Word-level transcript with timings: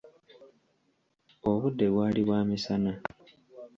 Obudde 1.49 1.85
bwali 1.93 2.21
bwa 2.27 2.39
misana. 2.49 2.91